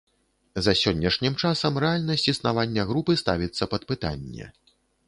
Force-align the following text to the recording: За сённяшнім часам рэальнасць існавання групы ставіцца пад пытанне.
За 0.67 0.73
сённяшнім 0.83 1.33
часам 1.43 1.77
рэальнасць 1.85 2.27
існавання 2.35 2.89
групы 2.95 3.21
ставіцца 3.25 3.63
пад 3.77 3.81
пытанне. 3.95 4.53